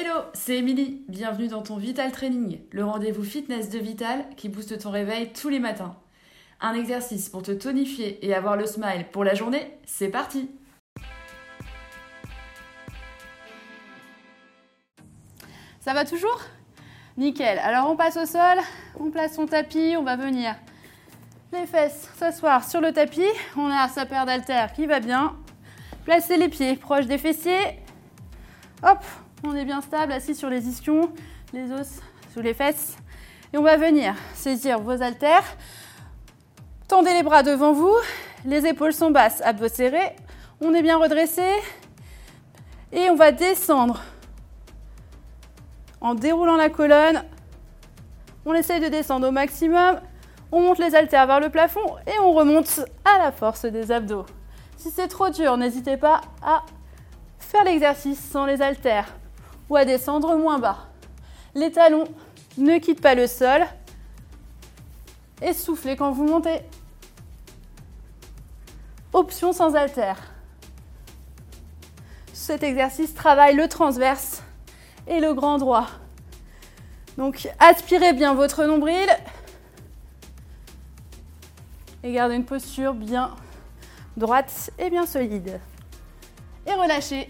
Hello, 0.00 0.20
c'est 0.32 0.58
Émilie. 0.58 1.02
Bienvenue 1.08 1.48
dans 1.48 1.62
ton 1.62 1.76
Vital 1.76 2.12
Training, 2.12 2.60
le 2.70 2.84
rendez-vous 2.84 3.24
fitness 3.24 3.68
de 3.68 3.80
Vital 3.80 4.24
qui 4.36 4.48
booste 4.48 4.78
ton 4.78 4.92
réveil 4.92 5.32
tous 5.32 5.48
les 5.48 5.58
matins. 5.58 5.96
Un 6.60 6.74
exercice 6.74 7.28
pour 7.28 7.42
te 7.42 7.50
tonifier 7.50 8.24
et 8.24 8.32
avoir 8.32 8.56
le 8.56 8.64
smile 8.64 9.06
pour 9.10 9.24
la 9.24 9.34
journée, 9.34 9.76
c'est 9.86 10.06
parti 10.06 10.52
Ça 15.80 15.94
va 15.94 16.04
toujours? 16.04 16.42
Nickel. 17.16 17.58
Alors 17.58 17.90
on 17.90 17.96
passe 17.96 18.18
au 18.18 18.26
sol, 18.26 18.58
on 19.00 19.10
place 19.10 19.34
son 19.34 19.46
tapis, 19.46 19.96
on 19.98 20.04
va 20.04 20.14
venir 20.14 20.54
les 21.52 21.66
fesses 21.66 22.08
s'asseoir 22.14 22.62
sur 22.62 22.80
le 22.80 22.92
tapis. 22.92 23.32
On 23.56 23.66
a 23.66 23.88
sa 23.88 24.06
paire 24.06 24.26
d'haltères 24.26 24.72
qui 24.74 24.86
va 24.86 25.00
bien. 25.00 25.34
Placez 26.04 26.36
les 26.36 26.48
pieds 26.48 26.76
proches 26.76 27.06
des 27.06 27.18
fessiers. 27.18 27.80
Hop, 28.84 29.02
on 29.44 29.54
est 29.54 29.64
bien 29.64 29.80
stable, 29.80 30.12
assis 30.12 30.34
sur 30.34 30.50
les 30.50 30.66
ischions, 30.68 31.12
les 31.52 31.70
os 31.72 32.00
sous 32.32 32.40
les 32.40 32.54
fesses. 32.54 32.96
Et 33.52 33.58
on 33.58 33.62
va 33.62 33.76
venir 33.76 34.14
saisir 34.34 34.80
vos 34.80 35.02
haltères. 35.02 35.44
Tendez 36.86 37.12
les 37.12 37.22
bras 37.22 37.42
devant 37.42 37.72
vous. 37.72 37.94
Les 38.44 38.66
épaules 38.66 38.92
sont 38.92 39.10
basses, 39.10 39.40
abdos 39.42 39.68
serrés. 39.68 40.16
On 40.60 40.74
est 40.74 40.82
bien 40.82 40.98
redressé. 40.98 41.46
Et 42.92 43.10
on 43.10 43.14
va 43.14 43.32
descendre 43.32 44.02
en 46.00 46.14
déroulant 46.14 46.56
la 46.56 46.68
colonne. 46.68 47.22
On 48.44 48.54
essaye 48.54 48.80
de 48.80 48.88
descendre 48.88 49.28
au 49.28 49.30
maximum. 49.30 50.00
On 50.50 50.60
monte 50.60 50.78
les 50.78 50.94
haltères 50.94 51.26
vers 51.26 51.40
le 51.40 51.50
plafond 51.50 51.96
et 52.06 52.18
on 52.20 52.32
remonte 52.32 52.80
à 53.04 53.18
la 53.18 53.32
force 53.32 53.66
des 53.66 53.92
abdos. 53.92 54.24
Si 54.76 54.90
c'est 54.90 55.08
trop 55.08 55.28
dur, 55.28 55.56
n'hésitez 55.58 55.96
pas 55.96 56.22
à 56.42 56.64
faire 57.38 57.64
l'exercice 57.64 58.18
sans 58.18 58.46
les 58.46 58.62
haltères 58.62 59.14
ou 59.68 59.76
à 59.76 59.84
descendre 59.84 60.36
moins 60.36 60.58
bas. 60.58 60.88
Les 61.54 61.72
talons 61.72 62.08
ne 62.56 62.78
quittent 62.78 63.00
pas 63.00 63.14
le 63.14 63.26
sol. 63.26 63.66
Et 65.42 65.52
soufflez 65.52 65.96
quand 65.96 66.10
vous 66.10 66.24
montez. 66.24 66.60
Option 69.12 69.52
sans 69.52 69.74
haltères. 69.74 70.32
Cet 72.32 72.62
exercice 72.62 73.14
travaille 73.14 73.54
le 73.54 73.68
transverse 73.68 74.42
et 75.06 75.20
le 75.20 75.34
grand 75.34 75.58
droit. 75.58 75.86
Donc 77.16 77.48
aspirez 77.58 78.12
bien 78.12 78.34
votre 78.34 78.64
nombril 78.64 79.08
et 82.04 82.12
gardez 82.12 82.36
une 82.36 82.44
posture 82.44 82.94
bien 82.94 83.34
droite 84.16 84.70
et 84.78 84.88
bien 84.90 85.04
solide. 85.04 85.60
Et 86.66 86.72
relâchez. 86.72 87.28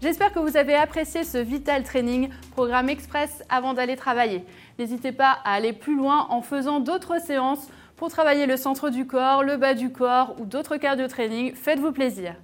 J'espère 0.00 0.32
que 0.32 0.38
vous 0.38 0.56
avez 0.56 0.76
apprécié 0.76 1.24
ce 1.24 1.38
Vital 1.38 1.82
Training, 1.82 2.28
programme 2.52 2.88
express 2.88 3.42
avant 3.48 3.74
d'aller 3.74 3.96
travailler. 3.96 4.44
N'hésitez 4.78 5.10
pas 5.10 5.40
à 5.44 5.54
aller 5.54 5.72
plus 5.72 5.96
loin 5.96 6.28
en 6.30 6.40
faisant 6.40 6.78
d'autres 6.78 7.20
séances 7.20 7.66
pour 7.96 8.08
travailler 8.08 8.46
le 8.46 8.56
centre 8.56 8.90
du 8.90 9.08
corps, 9.08 9.42
le 9.42 9.56
bas 9.56 9.74
du 9.74 9.90
corps 9.90 10.36
ou 10.38 10.44
d'autres 10.44 10.76
cardio 10.76 11.08
training. 11.08 11.52
Faites-vous 11.52 11.90
plaisir. 11.90 12.36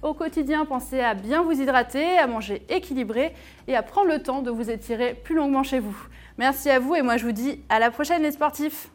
Au 0.00 0.14
quotidien, 0.14 0.64
pensez 0.64 1.00
à 1.00 1.12
bien 1.12 1.42
vous 1.42 1.60
hydrater, 1.60 2.16
à 2.16 2.26
manger 2.26 2.62
équilibré 2.70 3.34
et 3.68 3.76
à 3.76 3.82
prendre 3.82 4.08
le 4.08 4.22
temps 4.22 4.40
de 4.40 4.50
vous 4.50 4.70
étirer 4.70 5.12
plus 5.12 5.34
longuement 5.34 5.62
chez 5.62 5.80
vous. 5.80 5.96
Merci 6.38 6.70
à 6.70 6.78
vous 6.78 6.94
et 6.94 7.02
moi 7.02 7.18
je 7.18 7.26
vous 7.26 7.32
dis 7.32 7.60
à 7.68 7.80
la 7.80 7.90
prochaine 7.90 8.22
les 8.22 8.32
sportifs 8.32 8.88